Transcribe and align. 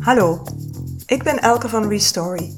Hallo, 0.00 0.42
ik 1.06 1.22
ben 1.22 1.38
Elke 1.38 1.68
van 1.68 1.88
Restory. 1.88 2.52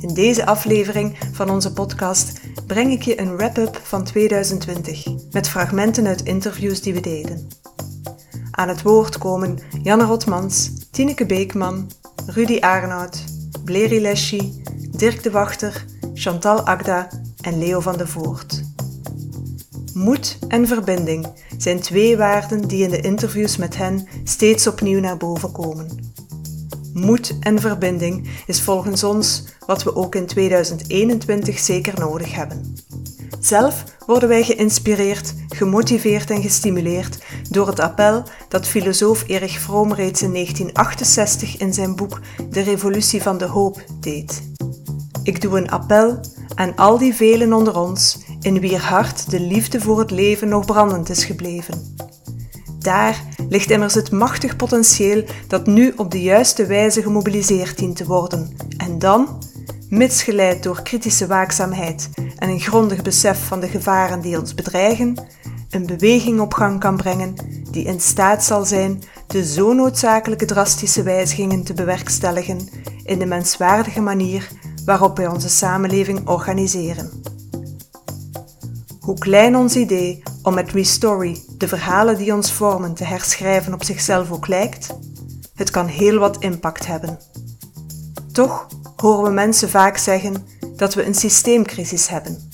In 0.00 0.14
deze 0.14 0.46
aflevering 0.46 1.18
van 1.32 1.50
onze 1.50 1.72
podcast 1.72 2.40
breng 2.66 2.92
ik 2.92 3.02
je 3.02 3.20
een 3.20 3.36
wrap-up 3.36 3.80
van 3.82 4.04
2020 4.04 5.04
met 5.30 5.48
fragmenten 5.48 6.06
uit 6.06 6.22
interviews 6.22 6.80
die 6.80 6.94
we 6.94 7.00
deden. 7.00 7.48
Aan 8.50 8.68
het 8.68 8.82
woord 8.82 9.18
komen 9.18 9.58
Janne 9.82 10.04
Rotmans, 10.04 10.70
Tineke 10.90 11.26
Beekman, 11.26 11.90
Rudy 12.26 12.58
Arnoud, 12.58 13.24
Bleri 13.64 14.00
Leschi, 14.00 14.62
Dirk 14.90 15.22
de 15.22 15.30
Wachter, 15.30 15.84
Chantal 16.14 16.66
Agda 16.66 17.08
en 17.40 17.58
Leo 17.58 17.80
van 17.80 17.96
de 17.96 18.06
Voort. 18.06 18.62
Moed 19.94 20.38
en 20.48 20.66
verbinding 20.66 21.26
zijn 21.56 21.80
twee 21.80 22.16
waarden 22.16 22.68
die 22.68 22.82
in 22.84 22.90
de 22.90 23.00
interviews 23.00 23.56
met 23.56 23.76
hen 23.76 24.06
steeds 24.24 24.66
opnieuw 24.66 25.00
naar 25.00 25.16
boven 25.16 25.52
komen. 25.52 26.11
Moed 26.92 27.38
en 27.40 27.60
verbinding 27.60 28.28
is 28.46 28.60
volgens 28.60 29.04
ons 29.04 29.44
wat 29.66 29.82
we 29.82 29.96
ook 29.96 30.14
in 30.14 30.26
2021 30.26 31.58
zeker 31.58 31.98
nodig 31.98 32.34
hebben. 32.34 32.74
Zelf 33.40 33.84
worden 34.06 34.28
wij 34.28 34.42
geïnspireerd, 34.42 35.34
gemotiveerd 35.48 36.30
en 36.30 36.42
gestimuleerd 36.42 37.24
door 37.50 37.66
het 37.66 37.80
appel 37.80 38.22
dat 38.48 38.66
filosoof 38.66 39.24
Erich 39.26 39.60
Fromm 39.60 39.92
reeds 39.92 40.22
in 40.22 40.32
1968 40.32 41.56
in 41.56 41.72
zijn 41.72 41.96
boek 41.96 42.20
De 42.50 42.60
Revolutie 42.60 43.22
van 43.22 43.38
de 43.38 43.46
Hoop 43.46 43.84
deed. 44.00 44.42
Ik 45.22 45.40
doe 45.40 45.58
een 45.58 45.70
appel 45.70 46.20
aan 46.54 46.76
al 46.76 46.98
die 46.98 47.14
velen 47.14 47.52
onder 47.52 47.78
ons 47.78 48.18
in 48.40 48.60
wier 48.60 48.80
hart 48.80 49.30
de 49.30 49.40
liefde 49.40 49.80
voor 49.80 49.98
het 49.98 50.10
leven 50.10 50.48
nog 50.48 50.64
brandend 50.64 51.08
is 51.08 51.24
gebleven. 51.24 51.94
Daar 52.82 53.22
ligt 53.48 53.70
immers 53.70 53.94
het 53.94 54.10
machtig 54.10 54.56
potentieel 54.56 55.24
dat 55.48 55.66
nu 55.66 55.92
op 55.96 56.10
de 56.10 56.22
juiste 56.22 56.66
wijze 56.66 57.02
gemobiliseerd 57.02 57.78
dient 57.78 57.96
te 57.96 58.06
worden. 58.06 58.56
En 58.76 58.98
dan, 58.98 59.42
mits 59.88 60.22
geleid 60.22 60.62
door 60.62 60.82
kritische 60.82 61.26
waakzaamheid 61.26 62.08
en 62.38 62.48
een 62.48 62.60
grondig 62.60 63.02
besef 63.02 63.46
van 63.46 63.60
de 63.60 63.68
gevaren 63.68 64.20
die 64.20 64.38
ons 64.38 64.54
bedreigen, 64.54 65.14
een 65.70 65.86
beweging 65.86 66.40
op 66.40 66.54
gang 66.54 66.80
kan 66.80 66.96
brengen 66.96 67.34
die 67.70 67.84
in 67.84 68.00
staat 68.00 68.44
zal 68.44 68.64
zijn 68.64 69.02
de 69.26 69.44
zo 69.44 69.72
noodzakelijke 69.72 70.44
drastische 70.44 71.02
wijzigingen 71.02 71.64
te 71.64 71.74
bewerkstelligen 71.74 72.68
in 73.04 73.18
de 73.18 73.26
menswaardige 73.26 74.00
manier 74.00 74.48
waarop 74.84 75.16
wij 75.16 75.26
onze 75.26 75.48
samenleving 75.48 76.28
organiseren. 76.28 77.10
Hoe 79.00 79.18
klein 79.18 79.56
ons 79.56 79.76
idee 79.76 80.22
om 80.42 80.54
met 80.54 80.70
Restory 80.70 81.42
de 81.58 81.68
verhalen 81.68 82.16
die 82.16 82.34
ons 82.34 82.52
vormen 82.52 82.94
te 82.94 83.04
herschrijven 83.04 83.74
op 83.74 83.84
zichzelf 83.84 84.30
ook 84.30 84.46
lijkt, 84.46 84.86
het 85.54 85.70
kan 85.70 85.86
heel 85.86 86.18
wat 86.18 86.42
impact 86.42 86.86
hebben. 86.86 87.18
Toch 88.32 88.66
horen 88.96 89.24
we 89.24 89.30
mensen 89.30 89.70
vaak 89.70 89.96
zeggen 89.96 90.46
dat 90.76 90.94
we 90.94 91.04
een 91.04 91.14
systeemcrisis 91.14 92.08
hebben. 92.08 92.50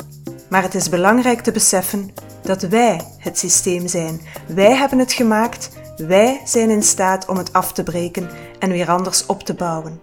Maar 0.48 0.62
het 0.62 0.74
is 0.74 0.88
belangrijk 0.88 1.40
te 1.40 1.52
beseffen 1.52 2.10
dat 2.42 2.62
wij 2.62 3.00
het 3.18 3.38
systeem 3.38 3.88
zijn. 3.88 4.20
Wij 4.46 4.74
hebben 4.74 4.98
het 4.98 5.12
gemaakt, 5.12 5.70
wij 5.96 6.40
zijn 6.44 6.70
in 6.70 6.82
staat 6.82 7.26
om 7.26 7.36
het 7.36 7.52
af 7.52 7.72
te 7.72 7.82
breken 7.82 8.30
en 8.58 8.70
weer 8.70 8.88
anders 8.88 9.26
op 9.26 9.42
te 9.42 9.54
bouwen. 9.54 10.00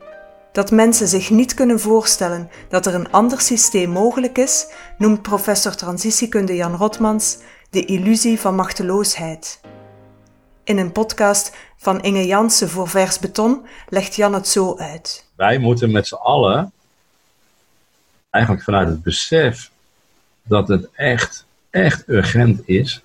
Dat 0.51 0.71
mensen 0.71 1.07
zich 1.07 1.29
niet 1.29 1.53
kunnen 1.53 1.79
voorstellen 1.79 2.49
dat 2.69 2.85
er 2.85 2.95
een 2.95 3.11
ander 3.11 3.41
systeem 3.41 3.89
mogelijk 3.89 4.37
is, 4.37 4.67
noemt 4.97 5.21
professor 5.21 5.75
transitiekunde 5.75 6.55
Jan 6.55 6.75
Rotmans 6.75 7.37
de 7.75 7.85
illusie 7.85 8.39
van 8.39 8.55
machteloosheid. 8.55 9.61
In 10.63 10.77
een 10.77 10.91
podcast 10.91 11.55
van 11.77 12.01
Inge 12.01 12.25
Jansen 12.25 12.69
voor 12.69 12.87
Vers 12.87 13.19
Beton 13.19 13.65
legt 13.89 14.15
Jan 14.15 14.33
het 14.33 14.47
zo 14.47 14.77
uit. 14.77 15.29
Wij 15.35 15.57
moeten 15.57 15.91
met 15.91 16.07
z'n 16.07 16.15
allen, 16.15 16.71
eigenlijk 18.29 18.63
vanuit 18.63 18.87
het 18.87 19.03
besef 19.03 19.71
dat 20.43 20.67
het 20.67 20.87
echt, 20.93 21.45
echt 21.69 22.07
urgent 22.07 22.61
is, 22.65 23.01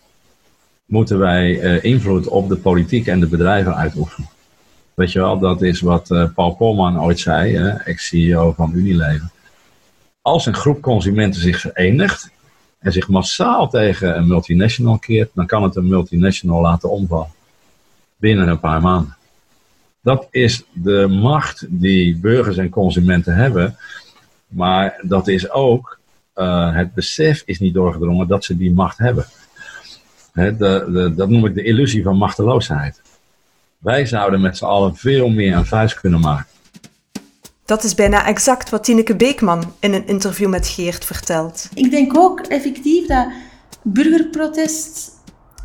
moeten 0.84 1.18
wij 1.18 1.50
uh, 1.50 1.84
invloed 1.84 2.26
op 2.26 2.48
de 2.48 2.56
politiek 2.56 3.06
en 3.06 3.20
de 3.20 3.28
bedrijven 3.28 3.76
uitoefenen. 3.76 4.28
Weet 4.94 5.12
je 5.12 5.18
wel, 5.18 5.38
dat 5.38 5.62
is 5.62 5.80
wat 5.80 6.10
uh, 6.10 6.28
Paul 6.34 6.54
Polman 6.54 7.02
ooit 7.02 7.20
zei, 7.20 7.56
ex-CEO 7.84 8.52
van 8.52 8.72
Unilever. 8.74 9.30
Als 10.22 10.46
een 10.46 10.54
groep 10.54 10.82
consumenten 10.82 11.40
zich 11.40 11.60
verenigt 11.60 12.30
en 12.80 12.92
zich 12.92 13.08
massaal 13.08 13.68
tegen 13.68 14.16
een 14.16 14.26
multinational 14.26 14.98
keert, 14.98 15.30
dan 15.34 15.46
kan 15.46 15.62
het 15.62 15.76
een 15.76 15.88
multinational 15.88 16.60
laten 16.60 16.90
omvallen. 16.90 17.32
Binnen 18.16 18.48
een 18.48 18.60
paar 18.60 18.80
maanden. 18.80 19.16
Dat 20.02 20.26
is 20.30 20.64
de 20.72 21.06
macht 21.08 21.66
die 21.68 22.16
burgers 22.16 22.56
en 22.56 22.68
consumenten 22.68 23.34
hebben. 23.34 23.76
Maar 24.48 25.00
dat 25.02 25.28
is 25.28 25.50
ook, 25.50 25.98
uh, 26.36 26.74
het 26.74 26.94
besef 26.94 27.42
is 27.44 27.58
niet 27.58 27.74
doorgedrongen 27.74 28.28
dat 28.28 28.44
ze 28.44 28.56
die 28.56 28.72
macht 28.72 28.98
hebben. 28.98 29.24
de, 30.32 30.54
de, 30.58 31.12
dat 31.16 31.28
noem 31.28 31.46
ik 31.46 31.54
de 31.54 31.62
illusie 31.62 32.02
van 32.02 32.16
machteloosheid. 32.16 33.02
Wij 33.78 34.06
zouden 34.06 34.40
met 34.40 34.56
z'n 34.56 34.64
allen 34.64 34.96
veel 34.96 35.28
meer 35.28 35.56
een 35.56 35.66
vuist 35.66 36.00
kunnen 36.00 36.20
maken. 36.20 36.46
Dat 37.70 37.84
is 37.84 37.94
bijna 37.94 38.26
exact 38.26 38.70
wat 38.70 38.84
Tineke 38.84 39.16
Beekman 39.16 39.72
in 39.80 39.92
een 39.92 40.06
interview 40.06 40.48
met 40.48 40.68
Geert 40.68 41.04
vertelt. 41.04 41.68
Ik 41.74 41.90
denk 41.90 42.16
ook 42.16 42.40
effectief 42.40 43.06
dat 43.06 43.26
burgerprotest, 43.82 45.10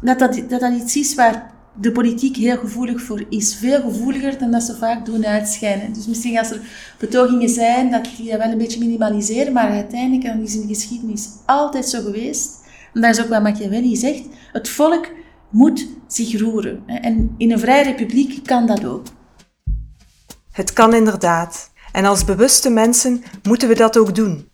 dat 0.02 0.20
dat, 0.20 0.42
dat, 0.50 0.60
dat 0.60 0.74
iets 0.74 0.96
is 0.96 1.16
waar 1.16 1.52
de 1.74 1.92
politiek 1.92 2.36
heel 2.36 2.58
gevoelig 2.58 3.02
voor 3.02 3.26
is. 3.30 3.56
Veel 3.56 3.82
gevoeliger 3.82 4.38
dan 4.38 4.52
dat 4.52 4.64
ze 4.64 4.76
vaak 4.76 5.06
doen 5.06 5.26
uitschijnen. 5.26 5.94
Dus 5.94 6.08
misschien 6.08 6.38
als 6.38 6.52
er 6.52 6.60
betogingen 7.00 7.50
zijn, 7.50 7.92
dat 7.92 8.08
die 8.18 8.30
dat 8.30 8.38
wel 8.38 8.52
een 8.52 8.58
beetje 8.58 8.80
minimaliseren, 8.80 9.54
maar 9.54 9.70
uiteindelijk, 9.70 10.24
en 10.24 10.44
is 10.44 10.56
in 10.56 10.62
de 10.62 10.74
geschiedenis 10.74 11.30
altijd 11.46 11.90
zo 11.90 12.02
geweest, 12.02 12.50
en 12.94 13.02
dat 13.02 13.18
is 13.18 13.24
ook 13.24 13.30
wat 13.30 13.44
Machiavelli 13.44 13.96
zegt, 13.96 14.24
het 14.52 14.70
volk 14.70 15.08
moet 15.50 15.88
zich 16.08 16.40
roeren. 16.40 16.84
En 16.86 17.36
in 17.38 17.52
een 17.52 17.60
vrije 17.60 17.84
republiek 17.84 18.44
kan 18.44 18.66
dat 18.66 18.86
ook. 18.86 19.06
Het 20.52 20.74
kan 20.74 20.94
inderdaad. 20.94 21.74
En 21.96 22.06
als 22.06 22.26
bewuste 22.26 22.70
mensen 22.70 23.24
moeten 23.44 23.68
we 23.68 23.76
dat 23.76 23.98
ook 23.98 24.16
doen. 24.16 24.48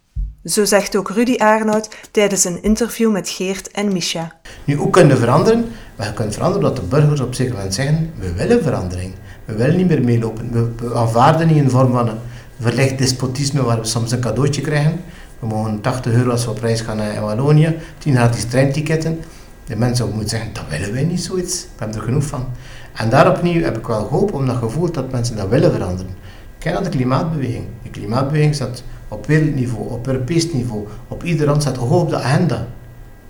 Zo 0.43 0.65
zegt 0.65 0.95
ook 0.95 1.09
Rudy 1.09 1.35
Arnoud 1.35 1.89
tijdens 2.11 2.43
een 2.43 2.63
interview 2.63 3.11
met 3.11 3.29
Geert 3.29 3.71
en 3.71 3.93
Misha. 3.93 4.31
Nu, 4.63 4.75
hoe 4.75 4.89
kunnen 4.89 5.17
veranderen? 5.17 5.65
We 5.95 6.13
kunnen 6.13 6.33
veranderen 6.33 6.63
dat 6.63 6.75
de 6.75 6.81
burgers 6.81 7.19
op 7.19 7.33
zich 7.33 7.55
gaan 7.55 7.71
zeggen, 7.71 8.11
we 8.19 8.33
willen 8.33 8.63
verandering. 8.63 9.13
We 9.45 9.53
willen 9.53 9.77
niet 9.77 9.87
meer 9.87 10.03
meelopen. 10.03 10.51
We, 10.51 10.87
we 10.87 10.95
aanvaarden 10.95 11.47
niet 11.47 11.57
in 11.57 11.69
vorm 11.69 11.91
van 11.91 12.07
een 12.07 12.17
verlicht 12.59 12.97
despotisme 12.97 13.63
waar 13.63 13.79
we 13.79 13.85
soms 13.85 14.11
een 14.11 14.19
cadeautje 14.19 14.61
krijgen. 14.61 15.01
We 15.39 15.47
mogen 15.47 15.81
80 15.81 16.13
euro 16.13 16.31
als 16.31 16.45
we 16.45 16.51
op 16.51 16.59
reis 16.59 16.81
gaan 16.81 16.97
naar 16.97 17.21
Wallonië, 17.21 17.77
10 17.97 18.15
gratis 18.15 18.45
treinticketten. 18.45 19.19
De 19.65 19.75
mensen 19.75 20.09
moeten 20.09 20.29
zeggen, 20.29 20.53
dat 20.53 20.63
willen 20.69 20.93
wij 20.93 21.03
niet 21.03 21.21
zoiets. 21.21 21.61
We 21.61 21.67
hebben 21.77 21.97
er 21.97 22.03
genoeg 22.03 22.23
van. 22.23 22.45
En 22.93 23.09
daar 23.09 23.29
opnieuw 23.29 23.63
heb 23.63 23.77
ik 23.77 23.87
wel 23.87 24.07
hoop 24.07 24.33
om 24.33 24.45
dat 24.45 24.55
gevoel 24.55 24.91
dat 24.91 25.11
mensen 25.11 25.35
dat 25.35 25.49
willen 25.49 25.71
veranderen. 25.71 26.20
Kijk 26.61 26.73
naar 26.73 26.83
de 26.83 26.89
klimaatbeweging. 26.89 27.65
De 27.83 27.89
klimaatbeweging 27.89 28.55
staat 28.55 28.83
op 29.07 29.25
wereldniveau, 29.25 29.89
op 29.89 30.07
Europees 30.07 30.53
niveau, 30.53 30.87
op 31.07 31.23
ieder 31.23 31.45
land 31.45 31.61
staat 31.61 31.75
hoog 31.75 32.01
op 32.01 32.09
de 32.09 32.15
agenda. 32.15 32.67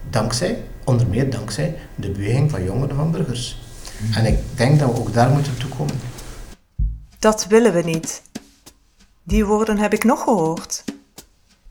Dankzij, 0.10 0.64
onder 0.84 1.08
meer 1.08 1.30
dankzij, 1.30 1.78
de 1.96 2.10
beweging 2.10 2.52
van 2.52 2.64
jongeren 2.64 2.96
van 2.96 3.12
burgers. 3.12 3.62
En 4.16 4.26
ik 4.26 4.40
denk 4.56 4.80
dat 4.80 4.94
we 4.94 5.00
ook 5.00 5.14
daar 5.14 5.30
moeten 5.30 5.58
toe 5.58 5.70
komen. 5.70 6.00
Dat 7.20 7.48
willen 7.48 7.74
we 7.74 7.82
niet. 7.82 8.22
Die 9.24 9.46
woorden 9.46 9.78
heb 9.78 9.94
ik 9.94 10.04
nog 10.04 10.24
gehoord. 10.24 10.84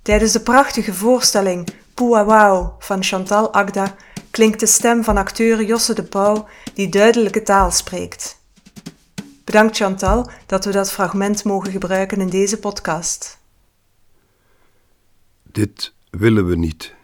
Tijdens 0.03 0.33
de 0.33 0.41
prachtige 0.41 0.95
voorstelling 0.95 1.69
Pouawau 1.95 2.69
van 2.79 3.03
Chantal 3.03 3.53
Agda 3.53 3.95
klinkt 4.31 4.61
de 4.61 4.67
stem 4.67 5.05
van 5.05 5.17
acteur 5.17 5.65
Josse 5.65 5.95
de 5.95 6.03
Pauw 6.03 6.47
die 6.75 6.89
duidelijke 6.89 7.43
taal 7.43 7.71
spreekt. 7.71 8.40
Bedankt 9.51 9.77
Chantal 9.77 10.31
dat 10.47 10.65
we 10.65 10.71
dat 10.71 10.93
fragment 10.93 11.45
mogen 11.45 11.71
gebruiken 11.71 12.21
in 12.21 12.29
deze 12.29 12.59
podcast. 12.59 13.39
Dit 15.43 15.95
willen 16.11 16.47
we 16.47 16.57
niet. 16.57 16.95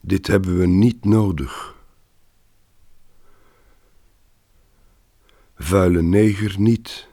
Dit 0.00 0.26
hebben 0.26 0.58
we 0.58 0.66
niet 0.66 1.04
nodig. 1.04 1.74
Vuile 5.56 6.02
neger 6.02 6.54
niet. 6.60 7.08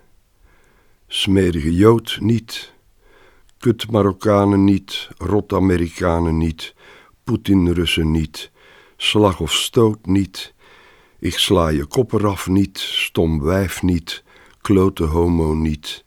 Smerige 1.08 1.76
Jood 1.76 2.18
niet. 2.20 2.74
Kut 3.58 3.92
Marokkanen 3.92 4.64
niet. 4.64 5.10
Rot 5.18 5.54
Amerikanen 5.54 6.38
niet. 6.38 6.76
Poetin-Russen 7.24 8.12
niet. 8.12 8.52
Slag 8.98 9.40
of 9.40 9.54
stoot 9.54 10.06
niet. 10.06 10.53
Ik 11.24 11.38
sla 11.38 11.68
je 11.68 11.86
kop 11.86 12.14
eraf 12.14 12.48
niet, 12.48 12.78
stom 12.78 13.42
wijf 13.42 13.82
niet, 13.82 14.24
klote 14.62 15.04
homo 15.04 15.54
niet, 15.54 16.04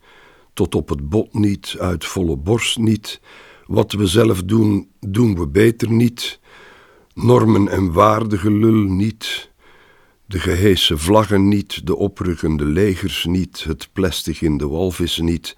tot 0.55 0.75
op 0.75 0.89
het 0.89 1.09
bot 1.09 1.35
niet, 1.35 1.77
uit 1.79 2.05
volle 2.05 2.37
borst 2.37 2.79
niet, 2.79 3.21
wat 3.67 3.93
we 3.93 4.07
zelf 4.07 4.43
doen, 4.43 4.91
doen 5.01 5.39
we 5.39 5.49
beter 5.49 5.91
niet, 5.91 6.41
normen 7.15 7.69
en 7.69 7.93
waarden 7.93 8.39
gelul 8.39 8.83
niet, 8.83 9.51
De 10.27 10.39
geheese 10.39 10.99
vlaggen 10.99 11.49
niet, 11.49 11.87
de 11.87 11.97
oprukkende 11.97 12.65
legers 12.65 13.25
niet, 13.25 13.65
het 13.65 13.89
plastic 13.93 14.41
in 14.41 14.57
de 14.57 14.69
walvis 14.69 15.19
niet, 15.19 15.57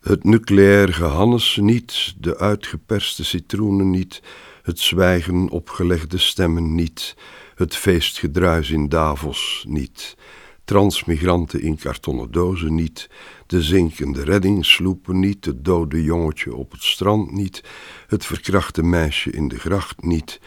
het 0.00 0.24
nucleair 0.24 0.94
gehannes 0.94 1.58
niet, 1.60 2.14
de 2.18 2.38
uitgeperste 2.38 3.24
citroenen 3.24 3.90
niet, 3.90 4.22
het 4.62 4.78
zwijgen 4.78 5.48
opgelegde 5.48 6.18
stemmen 6.18 6.74
niet, 6.74 7.16
het 7.58 7.76
feestgedruis 7.76 8.70
in 8.70 8.88
Davos 8.88 9.64
niet, 9.68 10.16
transmigranten 10.64 11.60
in 11.60 11.76
kartonnen 11.76 12.30
dozen 12.30 12.74
niet, 12.74 13.10
de 13.46 13.62
zinkende 13.62 14.24
reddingssloepen 14.24 15.20
niet, 15.20 15.44
het 15.44 15.64
dode 15.64 16.02
jongetje 16.02 16.54
op 16.54 16.70
het 16.70 16.82
strand 16.82 17.30
niet, 17.32 17.64
het 18.06 18.26
verkrachte 18.26 18.82
meisje 18.82 19.30
in 19.30 19.48
de 19.48 19.58
gracht 19.58 20.02
niet, 20.02 20.40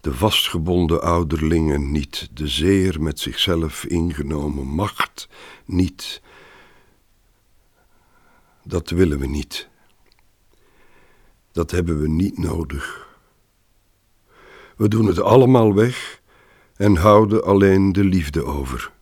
de 0.00 0.14
vastgebonden 0.14 1.02
ouderlingen 1.02 1.92
niet, 1.92 2.28
de 2.32 2.48
zeer 2.48 3.02
met 3.02 3.20
zichzelf 3.20 3.84
ingenomen 3.84 4.66
macht 4.66 5.28
niet. 5.64 6.22
Dat 8.64 8.90
willen 8.90 9.18
we 9.18 9.26
niet. 9.26 9.68
Dat 11.52 11.70
hebben 11.70 12.00
we 12.00 12.08
niet 12.08 12.38
nodig. 12.38 13.16
We 14.76 14.88
doen 14.88 15.06
het 15.06 15.20
allemaal 15.20 15.74
weg 15.74 16.18
en 16.78 16.96
houden 16.96 17.44
alleen 17.44 17.92
de 17.92 18.04
liefde 18.04 18.44
over. 18.44 18.92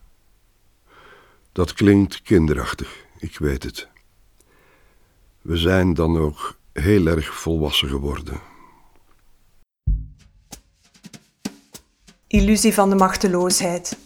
Dat 1.51 1.73
klinkt 1.73 2.21
kinderachtig, 2.21 3.05
ik 3.17 3.37
weet 3.37 3.63
het. 3.63 3.87
We 5.41 5.57
zijn 5.57 5.93
dan 5.93 6.17
ook 6.17 6.57
heel 6.73 7.07
erg 7.07 7.33
volwassen 7.33 7.89
geworden. 7.89 8.39
Illusie 12.27 12.73
van 12.73 12.89
de 12.89 12.95
machteloosheid. 12.95 13.97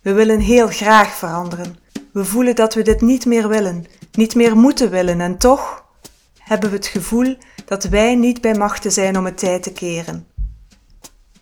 We 0.00 0.12
willen 0.12 0.40
heel 0.40 0.68
graag 0.68 1.14
veranderen. 1.14 1.76
We 2.12 2.24
voelen 2.24 2.54
dat 2.54 2.74
we 2.74 2.82
dit 2.82 3.00
niet 3.00 3.26
meer 3.26 3.48
willen, 3.48 3.86
niet 4.12 4.34
meer 4.34 4.56
moeten 4.56 4.90
willen 4.90 5.20
en 5.20 5.38
toch 5.38 5.84
hebben 6.38 6.70
we 6.70 6.76
het 6.76 6.86
gevoel 6.86 7.36
dat 7.64 7.84
wij 7.84 8.14
niet 8.14 8.40
bij 8.40 8.54
machten 8.54 8.92
zijn 8.92 9.18
om 9.18 9.24
het 9.24 9.38
tijd 9.38 9.62
te 9.62 9.72
keren. 9.72 10.26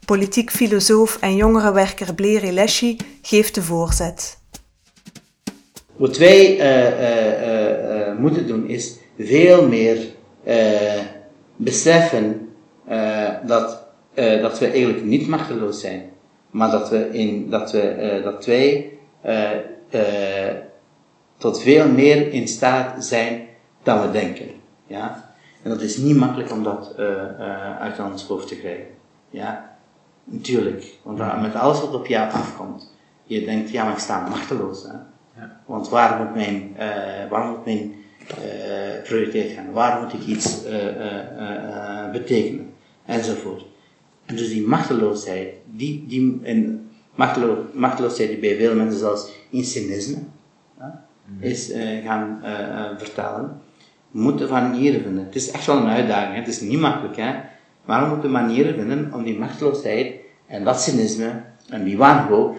Politiek 0.07 0.51
filosoof 0.51 1.19
en 1.21 1.37
jongerenwerker 1.37 2.15
Bleri 2.15 2.53
Leschi 2.53 2.97
geeft 3.23 3.55
de 3.55 3.63
voorzet. 3.63 4.39
Wat 5.97 6.17
wij 6.17 6.59
uh, 6.59 7.01
uh, 7.01 8.09
uh, 8.09 8.19
moeten 8.19 8.47
doen 8.47 8.69
is 8.69 8.97
veel 9.19 9.69
meer 9.69 9.99
beseffen 11.57 12.49
dat, 13.47 13.87
dat 14.15 14.59
we 14.59 14.67
eigenlijk 14.67 15.05
niet 15.05 15.29
machteloos 15.29 15.81
zijn, 15.81 16.11
maar 16.51 16.71
dat, 16.71 16.91
we 16.91 17.09
in, 17.13 17.51
dat, 17.51 17.73
we, 17.73 18.21
dat 18.25 18.47
wij 18.47 18.93
tot 21.39 21.63
veel 21.63 21.89
meer 21.89 22.33
in 22.33 22.49
staat 22.49 23.05
zijn 23.05 23.47
dan 23.83 24.01
we 24.01 24.11
denken. 24.11 24.49
Ja? 24.87 25.35
En 25.63 25.71
dat 25.71 25.81
is 25.81 25.97
niet 25.97 26.17
makkelijk 26.17 26.51
om 26.51 26.63
dat 26.63 26.95
uit 27.81 27.99
ons 28.13 28.25
hoofd 28.25 28.49
te 28.49 28.57
krijgen. 28.57 28.87
Ja? 29.31 29.76
Natuurlijk, 30.29 30.95
want 31.03 31.41
met 31.41 31.55
alles 31.55 31.81
wat 31.81 31.95
op 31.95 32.07
jou 32.07 32.33
afkomt, 32.33 32.95
je 33.25 33.45
denkt, 33.45 33.71
ja, 33.71 33.85
maar 33.85 33.93
ik 33.93 33.99
sta 33.99 34.29
machteloos. 34.29 34.83
Hè? 34.83 34.93
Ja. 35.41 35.61
Want 35.67 35.89
waar 35.89 36.25
moet 36.25 36.35
mijn, 36.35 36.75
uh, 36.79 37.31
waar 37.31 37.51
moet 37.51 37.65
mijn 37.65 37.95
uh, 38.39 39.03
prioriteit 39.03 39.51
gaan? 39.51 39.73
Waar 39.73 40.03
moet 40.03 40.13
ik 40.13 40.27
iets 40.27 40.67
uh, 40.67 42.11
betekenen? 42.13 42.73
Enzovoort. 43.05 43.65
En 44.25 44.37
dus 44.37 44.49
die 44.49 44.67
machteloosheid, 44.67 45.49
die, 45.65 46.05
die 46.07 46.41
en 46.43 46.89
machtelo 47.15 47.65
machteloosheid 47.73 48.29
die 48.29 48.39
bij 48.39 48.57
veel 48.57 48.75
mensen 48.75 48.99
zelfs 48.99 49.33
in 49.51 49.65
cynisme 49.65 50.19
mm. 50.79 51.43
is 51.43 51.73
gaan 52.05 52.41
vertalen, 52.99 53.61
moeten 54.11 54.51
manieren 54.51 55.03
vinden. 55.03 55.25
Het 55.25 55.35
is 55.35 55.51
echt 55.51 55.67
wel 55.67 55.77
een 55.77 55.89
uitdaging, 55.89 56.33
hè? 56.33 56.39
het 56.39 56.49
is 56.49 56.61
niet 56.61 56.81
makkelijk, 56.81 57.17
hè? 57.17 57.35
Maar 57.87 58.03
we 58.03 58.09
moeten 58.09 58.31
manieren 58.31 58.75
vinden 58.75 59.11
om 59.15 59.25
die 59.25 59.39
machteloosheid 59.39 60.15
en 60.47 60.65
dat 60.65 60.81
cynisme 60.81 61.43
en 61.69 61.85
die 61.85 61.97
wanhoop 61.97 62.57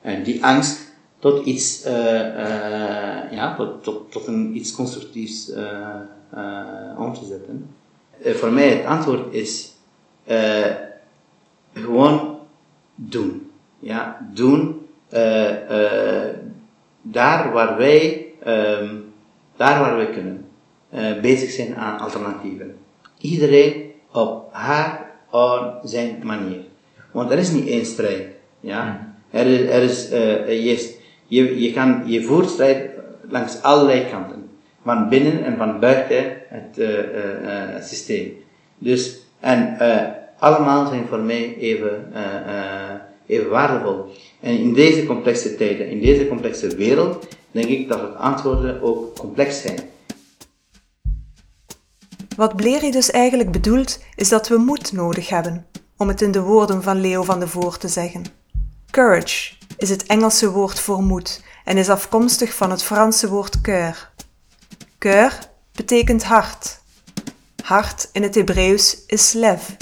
en 0.00 0.22
die 0.22 0.44
angst 0.44 0.88
tot 1.18 1.44
iets, 1.44 1.86
uh, 1.86 1.92
uh, 1.92 3.32
ja, 3.32 3.54
tot, 3.56 3.84
tot, 3.84 4.12
tot 4.12 4.26
een 4.26 4.56
iets 4.56 4.74
constructiefs 4.74 5.48
uh, 5.48 6.98
om 6.98 7.14
te 7.14 7.24
zetten. 7.24 7.74
voor 8.22 8.52
mij 8.52 8.68
het 8.68 8.86
antwoord 8.86 9.34
is 9.34 9.72
gewoon 11.74 12.38
doen. 12.94 13.50
Ja, 13.78 14.30
doen 14.34 14.86
daar 17.02 17.52
waar 17.52 17.76
wij, 17.76 18.26
um, 18.46 19.12
daar 19.56 19.80
waar 19.80 19.96
wij 19.96 20.10
kunnen, 20.10 20.46
bezig 21.20 21.50
zijn 21.50 21.76
aan 21.76 21.98
alternatieven. 21.98 22.76
Iedereen 23.18 23.89
op 24.12 24.48
haar 24.52 25.10
of 25.30 25.60
zijn 25.82 26.20
manier. 26.22 26.60
Want 27.12 27.30
er 27.30 27.38
is 27.38 27.50
niet 27.50 27.66
één 27.66 27.86
strijd. 27.86 28.26
Ja? 28.60 29.14
Er 29.30 29.46
is, 29.46 29.70
er 29.70 29.82
is, 29.82 30.12
uh, 30.12 30.64
je, 30.64 30.94
je, 31.26 31.60
je, 31.60 31.72
kan, 31.72 32.02
je 32.06 32.22
voert 32.22 32.48
strijd 32.48 32.90
langs 33.28 33.62
allerlei 33.62 34.08
kanten. 34.10 34.48
Van 34.84 35.08
binnen 35.08 35.44
en 35.44 35.56
van 35.56 35.80
buiten 35.80 36.32
het 36.48 36.78
uh, 36.78 36.88
uh, 36.88 37.82
systeem. 37.82 38.32
Dus, 38.78 39.18
en 39.40 39.76
allemaal 40.38 40.86
zijn 40.86 41.06
voor 41.06 41.18
mij 41.18 41.56
even, 41.58 42.12
even 43.26 43.50
waardevol. 43.50 44.04
En 44.40 44.58
in 44.58 44.72
deze 44.72 45.06
complexe 45.06 45.56
tijden, 45.56 45.88
in 45.88 46.00
deze 46.00 46.28
complexe 46.28 46.76
wereld, 46.76 47.26
denk 47.50 47.66
ik 47.66 47.88
dat 47.88 48.00
het 48.00 48.16
antwoorden 48.16 48.82
ook 48.82 49.18
complex 49.18 49.60
zijn. 49.60 49.78
Wat 52.36 52.56
Bleri 52.56 52.90
dus 52.90 53.10
eigenlijk 53.10 53.52
bedoelt, 53.52 53.98
is 54.14 54.28
dat 54.28 54.48
we 54.48 54.56
moed 54.56 54.92
nodig 54.92 55.28
hebben, 55.28 55.66
om 55.96 56.08
het 56.08 56.22
in 56.22 56.30
de 56.30 56.40
woorden 56.40 56.82
van 56.82 57.00
Leo 57.00 57.22
van 57.22 57.40
de 57.40 57.48
Voort 57.48 57.80
te 57.80 57.88
zeggen. 57.88 58.24
Courage 58.90 59.52
is 59.76 59.90
het 59.90 60.06
Engelse 60.06 60.50
woord 60.50 60.80
voor 60.80 61.02
moed 61.02 61.42
en 61.64 61.76
is 61.76 61.88
afkomstig 61.88 62.54
van 62.54 62.70
het 62.70 62.82
Franse 62.82 63.28
woord 63.28 63.58
cœur. 63.60 63.96
Cœur 64.98 65.32
betekent 65.72 66.24
hart. 66.24 66.80
Hart 67.62 68.08
in 68.12 68.22
het 68.22 68.34
Hebreeuws 68.34 68.96
is 69.06 69.32
lef. 69.32 69.76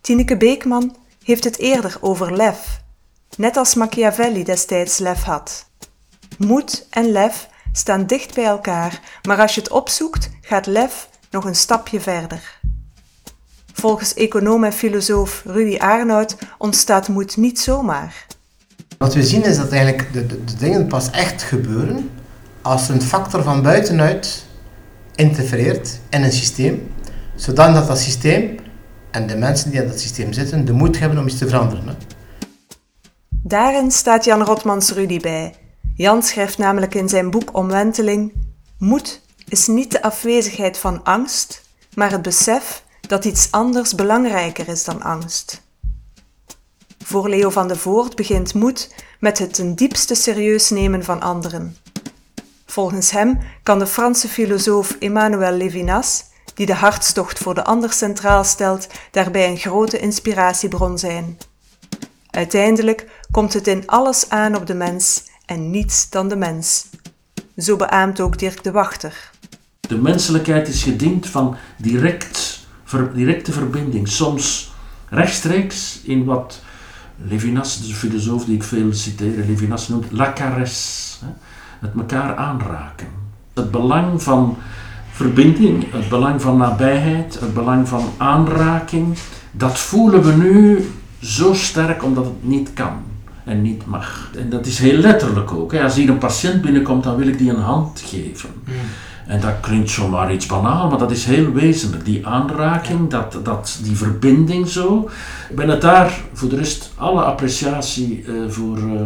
Tineke 0.00 0.36
Beekman 0.36 0.96
heeft 1.24 1.44
het 1.44 1.58
eerder 1.58 1.96
over 2.00 2.36
lef, 2.36 2.80
net 3.36 3.56
als 3.56 3.74
Machiavelli 3.74 4.44
destijds 4.44 4.98
lef 4.98 5.22
had. 5.22 5.66
Moed 6.38 6.86
en 6.90 7.12
lef 7.12 7.48
staan 7.72 8.06
dicht 8.06 8.34
bij 8.34 8.44
elkaar, 8.44 9.00
maar 9.26 9.40
als 9.40 9.54
je 9.54 9.60
het 9.60 9.70
opzoekt, 9.70 10.30
gaat 10.40 10.66
lef 10.66 11.08
nog 11.32 11.44
een 11.44 11.54
stapje 11.54 12.00
verder. 12.00 12.60
Volgens 13.72 14.14
econoom 14.14 14.64
en 14.64 14.72
filosoof 14.72 15.42
Rudy 15.46 15.76
Arnoud 15.76 16.36
ontstaat 16.58 17.08
moed 17.08 17.36
niet 17.36 17.60
zomaar. 17.60 18.26
Wat 18.98 19.14
we 19.14 19.22
zien 19.22 19.44
is 19.44 19.56
dat 19.56 19.72
eigenlijk 19.72 20.12
de, 20.12 20.26
de, 20.26 20.44
de 20.44 20.56
dingen 20.56 20.86
pas 20.86 21.10
echt 21.10 21.42
gebeuren 21.42 22.10
als 22.62 22.88
er 22.88 22.94
een 22.94 23.02
factor 23.02 23.42
van 23.42 23.62
buitenuit 23.62 24.44
interfereert 25.14 26.00
in 26.10 26.22
een 26.22 26.32
systeem, 26.32 26.92
zodat 27.34 27.86
dat 27.86 27.98
systeem 27.98 28.58
en 29.10 29.26
de 29.26 29.36
mensen 29.36 29.70
die 29.70 29.82
in 29.82 29.88
dat 29.88 30.00
systeem 30.00 30.32
zitten 30.32 30.64
de 30.64 30.72
moed 30.72 30.98
hebben 30.98 31.18
om 31.18 31.26
iets 31.26 31.38
te 31.38 31.48
veranderen. 31.48 31.88
Hè. 31.88 31.94
Daarin 33.30 33.90
staat 33.90 34.24
Jan 34.24 34.42
Rotmans 34.42 34.90
Rudy 34.90 35.20
bij. 35.20 35.54
Jan 35.94 36.22
schrijft 36.22 36.58
namelijk 36.58 36.94
in 36.94 37.08
zijn 37.08 37.30
boek 37.30 37.56
Omwenteling: 37.56 38.32
Moed 38.78 39.20
is 39.52 39.66
niet 39.66 39.90
de 39.90 40.02
afwezigheid 40.02 40.78
van 40.78 41.04
angst, 41.04 41.62
maar 41.94 42.10
het 42.10 42.22
besef 42.22 42.84
dat 43.00 43.24
iets 43.24 43.50
anders 43.50 43.94
belangrijker 43.94 44.68
is 44.68 44.84
dan 44.84 45.02
angst. 45.02 45.62
Voor 47.04 47.28
Leo 47.28 47.50
van 47.50 47.68
de 47.68 47.76
Voort 47.76 48.16
begint 48.16 48.54
moed 48.54 48.94
met 49.20 49.38
het 49.38 49.54
ten 49.54 49.74
diepste 49.74 50.14
serieus 50.14 50.70
nemen 50.70 51.04
van 51.04 51.20
anderen. 51.20 51.76
Volgens 52.66 53.10
hem 53.10 53.38
kan 53.62 53.78
de 53.78 53.86
Franse 53.86 54.28
filosoof 54.28 54.96
Emmanuel 54.98 55.52
Levinas, 55.52 56.24
die 56.54 56.66
de 56.66 56.74
hartstocht 56.74 57.38
voor 57.38 57.54
de 57.54 57.64
ander 57.64 57.92
centraal 57.92 58.44
stelt, 58.44 58.86
daarbij 59.10 59.48
een 59.48 59.58
grote 59.58 59.98
inspiratiebron 59.98 60.98
zijn. 60.98 61.38
Uiteindelijk 62.30 63.06
komt 63.30 63.52
het 63.52 63.66
in 63.66 63.86
alles 63.86 64.28
aan 64.28 64.56
op 64.56 64.66
de 64.66 64.74
mens 64.74 65.22
en 65.46 65.70
niets 65.70 66.10
dan 66.10 66.28
de 66.28 66.36
mens. 66.36 66.86
Zo 67.56 67.76
beaamt 67.76 68.20
ook 68.20 68.38
Dirk 68.38 68.64
de 68.64 68.70
Wachter. 68.70 69.31
De 69.92 69.98
menselijkheid 69.98 70.68
is 70.68 70.82
gediend 70.82 71.26
van 71.26 71.56
direct, 71.76 72.66
directe 73.14 73.52
verbinding, 73.52 74.08
soms 74.08 74.72
rechtstreeks 75.08 76.00
in 76.04 76.24
wat 76.24 76.62
Levinas, 77.16 77.86
de 77.86 77.94
filosoof 77.94 78.44
die 78.44 78.54
ik 78.54 78.62
veel 78.62 78.92
citeer, 78.92 79.44
Levinas 79.46 79.88
noemt 79.88 80.12
la 80.12 80.32
caresse, 80.32 81.24
het 81.80 81.90
elkaar 81.96 82.36
aanraken. 82.36 83.06
Het 83.54 83.70
belang 83.70 84.22
van 84.22 84.56
verbinding, 85.10 85.92
het 85.92 86.08
belang 86.08 86.42
van 86.42 86.56
nabijheid, 86.56 87.40
het 87.40 87.54
belang 87.54 87.88
van 87.88 88.08
aanraking, 88.16 89.16
dat 89.50 89.78
voelen 89.78 90.22
we 90.22 90.32
nu 90.32 90.90
zo 91.20 91.54
sterk 91.54 92.04
omdat 92.04 92.24
het 92.24 92.44
niet 92.44 92.72
kan. 92.72 93.02
en 93.44 93.62
niet 93.62 93.86
mag. 93.86 94.30
En 94.38 94.50
dat 94.50 94.66
is 94.66 94.78
heel 94.78 94.98
letterlijk 94.98 95.52
ook. 95.52 95.74
Als 95.74 95.94
hier 95.94 96.08
een 96.08 96.18
patiënt 96.18 96.62
binnenkomt, 96.62 97.04
dan 97.04 97.16
wil 97.16 97.26
ik 97.26 97.38
die 97.38 97.50
een 97.50 97.60
hand 97.60 98.02
geven. 98.04 98.50
En 99.26 99.40
dat 99.40 99.60
klinkt 99.60 99.90
zomaar 99.90 100.32
iets 100.32 100.46
banaal, 100.46 100.88
maar 100.88 100.98
dat 100.98 101.10
is 101.10 101.24
heel 101.24 101.52
wezenlijk. 101.52 102.04
Die 102.04 102.26
aanraking, 102.26 103.10
dat, 103.10 103.38
dat, 103.42 103.78
die 103.82 103.96
verbinding 103.96 104.68
zo. 104.68 105.10
Ik 105.50 105.56
ben 105.56 105.68
het 105.68 105.80
daar 105.80 106.20
voor 106.32 106.48
de 106.48 106.56
rest 106.56 106.92
alle 106.96 107.22
appreciatie 107.22 108.24
uh, 108.24 108.50
voor 108.50 108.78
uh, 108.78 109.00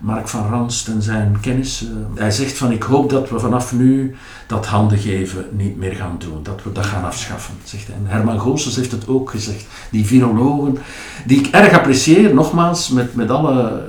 Mark 0.00 0.28
van 0.28 0.48
Ranst 0.50 0.88
en 0.88 1.02
zijn 1.02 1.38
kennis. 1.40 1.82
Uh, 1.82 1.88
hij 2.14 2.30
zegt 2.30 2.58
van 2.58 2.72
ik 2.72 2.82
hoop 2.82 3.10
dat 3.10 3.30
we 3.30 3.38
vanaf 3.38 3.72
nu 3.72 4.16
dat 4.46 4.66
handen 4.66 4.98
geven 4.98 5.44
niet 5.50 5.76
meer 5.76 5.94
gaan 5.94 6.16
doen. 6.18 6.42
Dat 6.42 6.62
we 6.62 6.72
dat 6.72 6.86
gaan 6.86 7.04
afschaffen. 7.04 7.54
Zegt 7.64 7.86
hij. 7.86 7.96
En 7.96 8.06
Herman 8.06 8.40
Goossens 8.40 8.76
heeft 8.76 8.92
het 8.92 9.08
ook 9.08 9.30
gezegd. 9.30 9.66
Die 9.90 10.06
virologen, 10.06 10.78
die 11.26 11.38
ik 11.38 11.46
erg 11.46 11.72
apprecieer, 11.72 12.34
nogmaals, 12.34 12.88
met, 12.88 13.14
met 13.14 13.30
alle, 13.30 13.82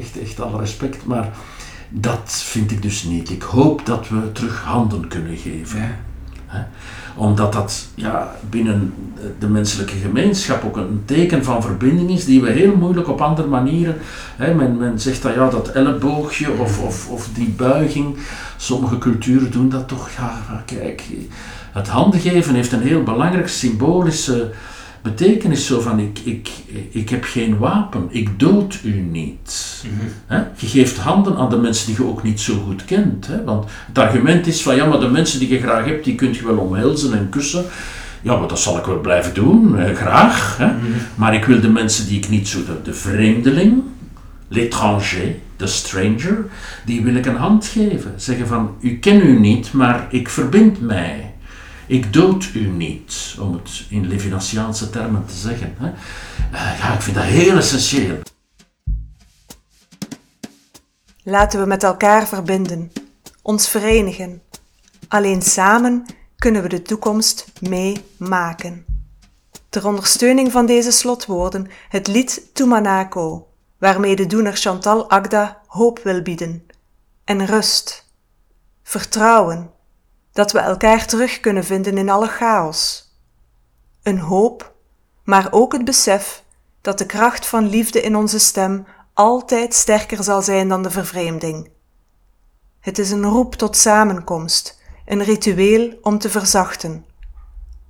echt, 0.00 0.20
echt 0.20 0.40
alle 0.40 0.58
respect. 0.58 1.06
Maar 1.06 1.28
dat 1.92 2.42
vind 2.44 2.70
ik 2.70 2.82
dus 2.82 3.02
niet. 3.02 3.30
Ik 3.30 3.42
hoop 3.42 3.86
dat 3.86 4.08
we 4.08 4.32
terug 4.32 4.62
handen 4.62 5.08
kunnen 5.08 5.36
geven. 5.36 5.98
Omdat 7.16 7.52
dat 7.52 7.88
ja, 7.94 8.36
binnen 8.50 8.94
de 9.38 9.48
menselijke 9.48 9.96
gemeenschap 9.96 10.64
ook 10.64 10.76
een 10.76 11.02
teken 11.04 11.44
van 11.44 11.62
verbinding 11.62 12.10
is 12.10 12.24
die 12.24 12.42
we 12.42 12.50
heel 12.50 12.76
moeilijk 12.76 13.08
op 13.08 13.20
andere 13.20 13.48
manieren. 13.48 13.96
Hè, 14.36 14.54
men, 14.54 14.76
men 14.76 15.00
zegt 15.00 15.22
dat 15.22 15.34
ja, 15.34 15.48
dat 15.48 15.68
elleboogje 15.68 16.50
of, 16.58 16.82
of, 16.82 17.08
of 17.08 17.28
die 17.34 17.48
buiging. 17.48 18.16
Sommige 18.56 18.98
culturen 18.98 19.50
doen 19.50 19.68
dat 19.68 19.88
toch. 19.88 20.10
Ja, 20.16 20.62
kijk, 20.66 21.02
het 21.72 21.88
handen 21.88 22.20
geven 22.20 22.54
heeft 22.54 22.72
een 22.72 22.82
heel 22.82 23.02
belangrijk 23.02 23.48
symbolische 23.48 24.52
betekenis 25.02 25.66
zo 25.66 25.80
van 25.80 25.98
ik, 25.98 26.18
ik, 26.18 26.50
ik 26.90 27.08
heb 27.08 27.24
geen 27.24 27.58
wapen, 27.58 28.06
ik 28.10 28.38
dood 28.38 28.80
u 28.84 29.00
niet. 29.00 29.61
Mhm. 29.82 30.42
Je 30.56 30.66
geeft 30.66 30.96
handen 30.96 31.36
aan 31.36 31.50
de 31.50 31.56
mensen 31.56 31.86
die 31.86 31.96
je 31.96 32.08
ook 32.08 32.22
niet 32.22 32.40
zo 32.40 32.62
goed 32.66 32.84
kent. 32.84 33.26
Hè? 33.26 33.44
Want 33.44 33.70
het 33.86 33.98
argument 33.98 34.46
is 34.46 34.62
van 34.62 34.76
ja, 34.76 34.86
maar 34.86 35.00
de 35.00 35.08
mensen 35.08 35.38
die 35.38 35.48
je 35.48 35.60
graag 35.60 35.84
hebt, 35.84 36.04
die 36.04 36.14
kun 36.14 36.34
je 36.34 36.46
wel 36.46 36.56
omhelzen 36.56 37.12
en 37.12 37.28
kussen. 37.28 37.64
Ja, 38.22 38.36
maar 38.36 38.48
dat 38.48 38.60
zal 38.60 38.78
ik 38.78 38.84
wel 38.84 39.00
blijven 39.00 39.34
doen, 39.34 39.78
eh, 39.78 39.94
graag. 39.94 40.56
Hè? 40.58 40.66
Mhm. 40.66 40.76
Maar 41.14 41.34
ik 41.34 41.44
wil 41.44 41.60
de 41.60 41.68
mensen 41.68 42.06
die 42.06 42.18
ik 42.18 42.28
niet 42.28 42.48
zo, 42.48 42.64
de, 42.64 42.82
de 42.82 42.94
vreemdeling, 42.94 43.82
l'étranger, 44.48 45.34
de 45.56 45.66
stranger, 45.66 46.44
die 46.84 47.02
wil 47.02 47.14
ik 47.14 47.26
een 47.26 47.36
hand 47.36 47.66
geven. 47.66 48.12
Zeggen 48.16 48.46
van, 48.46 48.74
u 48.80 48.98
ken 48.98 49.26
u 49.26 49.38
niet, 49.38 49.72
maar 49.72 50.06
ik 50.10 50.28
verbind 50.28 50.80
mij. 50.80 51.34
Ik 51.86 52.12
dood 52.12 52.50
u 52.54 52.66
niet, 52.66 53.36
om 53.40 53.52
het 53.52 53.84
in 53.88 54.08
Levinasiaanse 54.08 54.90
termen 54.90 55.24
te 55.26 55.34
zeggen. 55.36 55.74
Hè. 55.78 55.86
Uh, 56.52 56.78
ja, 56.78 56.94
ik 56.94 57.00
vind 57.00 57.16
dat 57.16 57.24
heel 57.24 57.56
essentieel. 57.56 58.20
Laten 61.24 61.60
we 61.60 61.66
met 61.66 61.82
elkaar 61.82 62.28
verbinden, 62.28 62.92
ons 63.42 63.68
verenigen. 63.68 64.42
Alleen 65.08 65.42
samen 65.42 66.04
kunnen 66.36 66.62
we 66.62 66.68
de 66.68 66.82
toekomst 66.82 67.46
meemaken. 67.60 68.84
Ter 69.68 69.86
ondersteuning 69.86 70.52
van 70.52 70.66
deze 70.66 70.90
slotwoorden 70.90 71.70
het 71.88 72.06
lied 72.06 72.54
Tumanako, 72.54 73.48
waarmee 73.78 74.16
de 74.16 74.26
doener 74.26 74.56
Chantal 74.56 75.10
Agda 75.10 75.62
hoop 75.66 75.98
wil 75.98 76.22
bieden. 76.22 76.66
En 77.24 77.46
rust, 77.46 78.12
vertrouwen 78.82 79.70
dat 80.32 80.52
we 80.52 80.58
elkaar 80.58 81.06
terug 81.06 81.40
kunnen 81.40 81.64
vinden 81.64 81.98
in 81.98 82.10
alle 82.10 82.28
chaos. 82.28 83.10
Een 84.02 84.18
hoop, 84.18 84.74
maar 85.24 85.48
ook 85.50 85.72
het 85.72 85.84
besef 85.84 86.44
dat 86.80 86.98
de 86.98 87.06
kracht 87.06 87.46
van 87.46 87.68
liefde 87.68 88.00
in 88.00 88.16
onze 88.16 88.38
stem 88.38 88.86
altijd 89.14 89.74
sterker 89.74 90.24
zal 90.24 90.42
zijn 90.42 90.68
dan 90.68 90.82
de 90.82 90.90
vervreemding. 90.90 91.70
Het 92.80 92.98
is 92.98 93.10
een 93.10 93.24
roep 93.24 93.54
tot 93.54 93.76
samenkomst, 93.76 94.80
een 95.04 95.22
ritueel 95.22 95.98
om 96.02 96.18
te 96.18 96.30
verzachten, 96.30 97.06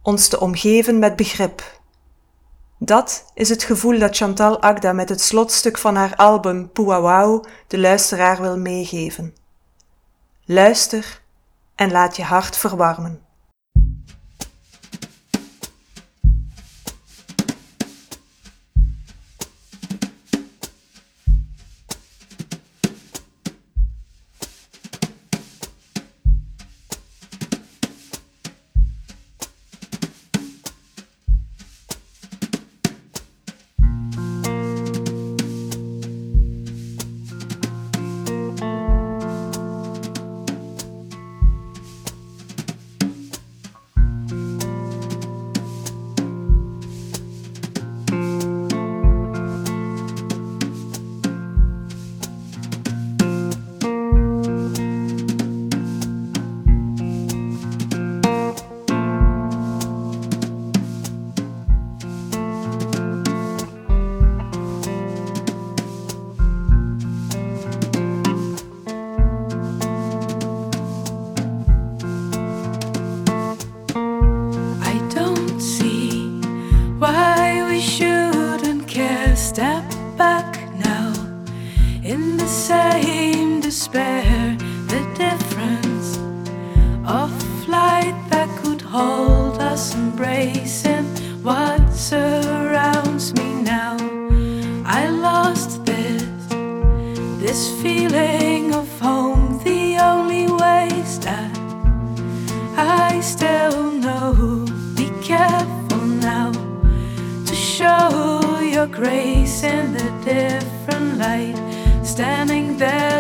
ons 0.03 0.29
te 0.29 0.41
omgeven 0.41 0.99
met 0.99 1.17
begrip. 1.17 1.81
Dat 2.79 3.25
is 3.35 3.49
het 3.49 3.63
gevoel 3.63 3.99
dat 3.99 4.17
Chantal 4.17 4.63
Agda 4.63 4.93
met 4.93 5.09
het 5.09 5.21
slotstuk 5.21 5.79
van 5.79 5.97
haar 5.97 6.17
album 6.17 6.71
Puawau 6.73 7.45
de 7.67 7.79
luisteraar 7.79 8.41
wil 8.41 8.59
meegeven. 8.59 9.35
Luister 10.45 11.23
en 11.75 11.91
laat 11.91 12.17
je 12.17 12.23
hart 12.23 12.57
verwarmen. 12.57 13.22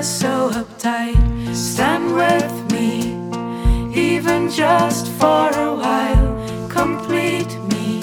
we're 0.02 0.06
so 0.06 0.50
uptight. 0.50 1.54
Stand 1.54 2.16
with 2.16 2.72
me, 2.72 3.14
even 3.94 4.50
just 4.50 5.06
for 5.20 5.48
a 5.66 5.72
while. 5.82 6.68
Complete 6.68 7.52
me 7.70 8.00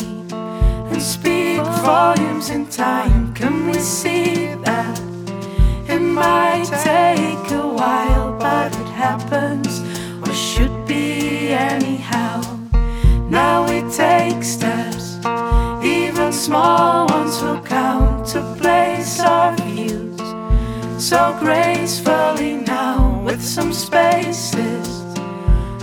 and 0.91 1.01
speak 1.01 1.61
volumes 1.83 2.51
in 2.51 2.67
time. 2.67 3.33
Can 3.33 3.67
we 3.67 3.79
see 3.79 4.55
that? 4.63 4.97
It 5.89 5.99
might 5.99 6.69
take 6.89 7.51
a 7.51 7.67
while, 7.67 8.31
but 8.39 8.71
it 8.79 8.89
happens. 9.05 9.68
so 21.09 21.35
gracefully 21.39 22.53
now 22.53 23.19
with 23.25 23.41
some 23.41 23.73
spaces 23.73 24.87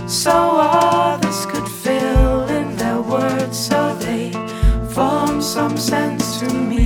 so 0.07 0.31
others 0.31 1.45
could 1.47 1.67
fill 1.67 2.47
in 2.47 2.73
their 2.77 3.01
words 3.01 3.59
so 3.67 3.93
they 3.95 4.31
form 4.93 5.41
some 5.41 5.75
sense 5.75 6.39
to 6.39 6.53
me. 6.53 6.76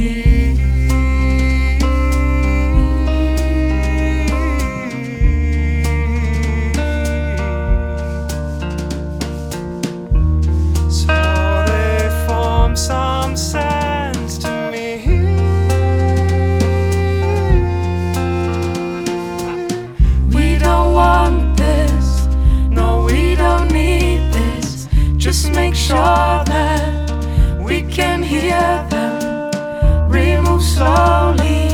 Hear 28.31 28.87
them, 28.89 30.09
remove 30.09 30.63
slowly. 30.63 31.67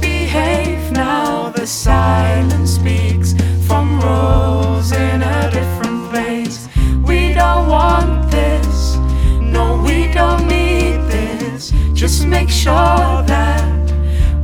Behave 0.00 0.92
now, 0.92 1.50
the 1.50 1.66
silence 1.66 2.74
speaks 2.76 3.34
from 3.66 4.00
rows 4.00 4.92
in 4.92 5.20
a 5.20 5.50
different 5.50 6.10
place. 6.10 6.68
We 7.04 7.34
don't 7.34 7.66
want 7.68 8.30
this, 8.30 8.96
no, 9.40 9.82
we 9.84 10.12
don't 10.12 10.46
need 10.46 10.98
this. 11.10 11.72
Just 11.92 12.24
make 12.26 12.48
sure 12.48 13.10
that 13.34 13.66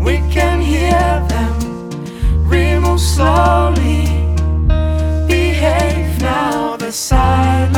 we 0.00 0.16
can 0.36 0.60
hear 0.60 1.06
them, 1.34 1.54
remove 2.56 3.00
slowly. 3.00 4.02
Behave 5.28 6.20
now, 6.20 6.76
the 6.76 6.90
silence 6.90 7.77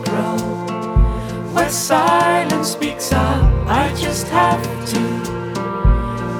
grow? 0.00 0.36
Where 1.54 1.70
silence 1.70 2.72
speaks 2.72 3.12
up, 3.12 3.42
I 3.66 3.92
just 3.96 4.28
have 4.28 4.62
to 4.92 5.00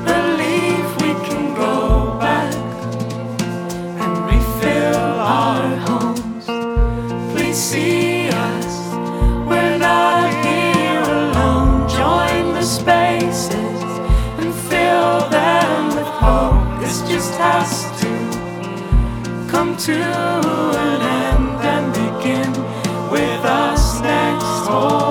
believe 0.04 0.86
we 1.02 1.12
can 1.26 1.54
go 1.54 2.18
back 2.18 2.54
and 4.02 4.12
refill 4.26 4.96
our 5.20 5.76
homes. 5.86 6.46
Please 7.32 7.56
see 7.56 8.28
us, 8.28 8.94
we're 9.48 9.78
not 9.78 10.30
here 10.44 11.02
alone. 11.02 11.88
Join 11.88 12.54
the 12.54 12.62
spaces 12.62 13.82
and 14.38 14.54
fill 14.70 15.28
them 15.30 15.88
with 15.96 16.10
hope. 16.22 16.80
This 16.80 17.00
just 17.08 17.34
has 17.36 17.70
to 18.00 18.08
come 19.50 19.76
to 19.78 19.94
an 19.94 21.00
end 21.02 21.15
small. 24.66 25.05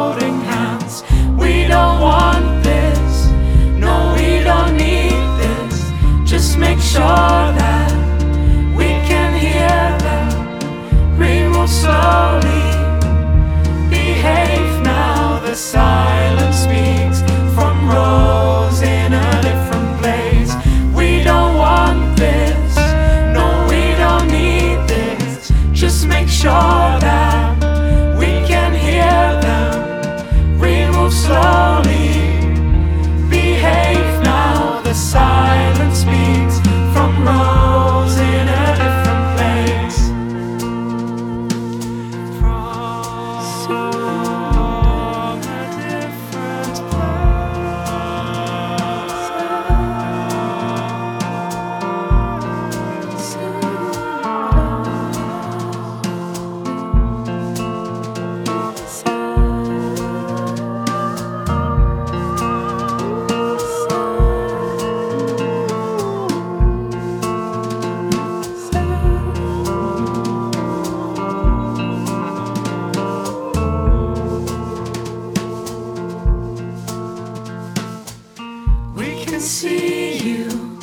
See 79.46 80.18
you 80.18 80.80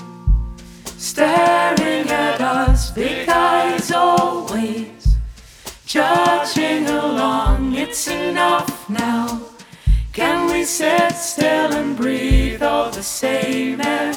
staring 0.85 2.09
at 2.09 2.41
us, 2.41 2.93
big 2.93 3.29
eyes 3.29 3.91
always, 3.91 5.17
judging 5.85 6.87
along. 6.87 7.75
It's 7.75 8.07
enough 8.07 8.89
now. 8.89 9.41
Can 10.13 10.47
we 10.53 10.63
sit 10.65 11.11
still 11.17 11.73
and 11.73 11.97
breathe 11.97 12.63
all 12.63 12.91
the 12.91 13.03
same 13.03 13.81
air? 13.81 14.15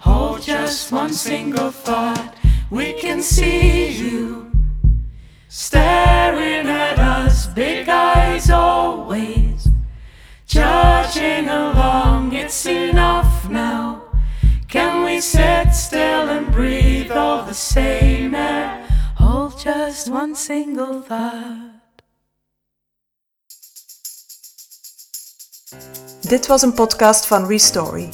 Hold 0.00 0.42
just 0.42 0.92
one 0.92 1.14
single 1.14 1.70
thought. 1.70 2.34
We 2.70 2.92
can 3.00 3.22
see 3.22 3.88
you 3.88 4.52
staring 5.48 6.68
at 6.68 6.98
us, 6.98 7.46
big 7.46 7.88
eyes 7.88 8.50
always 8.50 9.68
judging 10.46 11.48
along. 11.48 12.32
It's 12.34 12.66
enough 12.66 12.95
sit 15.30 15.74
still 15.74 16.28
and 16.28 16.50
breathe 16.50 17.10
all 17.10 17.44
the 17.44 17.54
same 17.54 18.34
air? 18.34 18.80
Hold 19.14 19.60
just 19.64 20.08
one 20.08 20.34
single 20.36 21.02
thought. 21.08 21.74
Dit 26.20 26.46
was 26.46 26.62
een 26.62 26.72
podcast 26.72 27.26
van 27.26 27.46
Restory. 27.46 28.08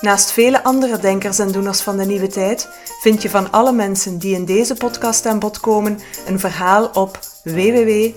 Naast 0.00 0.30
vele 0.32 0.64
andere 0.64 0.98
denkers 0.98 1.38
en 1.38 1.52
doeners 1.52 1.80
van 1.80 1.96
de 1.96 2.04
nieuwe 2.04 2.26
tijd 2.26 2.68
vind 3.00 3.22
je 3.22 3.30
van 3.30 3.50
alle 3.50 3.72
mensen 3.72 4.18
die 4.18 4.34
in 4.34 4.44
deze 4.44 4.74
podcast 4.74 5.26
aan 5.26 5.38
bod 5.38 5.60
komen 5.60 5.98
een 6.26 6.40
verhaal 6.40 6.86
op 6.86 7.18
www.restory.be. 7.44 8.12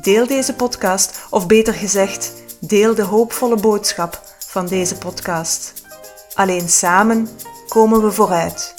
Deel 0.00 0.26
deze 0.26 0.54
podcast, 0.54 1.18
of 1.30 1.46
beter 1.46 1.74
gezegd, 1.74 2.32
deel 2.60 2.94
de 2.94 3.02
hoopvolle 3.02 3.56
boodschap 3.56 4.29
van 4.50 4.66
deze 4.66 4.98
podcast. 4.98 5.72
Alleen 6.34 6.68
samen 6.68 7.28
komen 7.68 8.02
we 8.02 8.10
vooruit. 8.10 8.74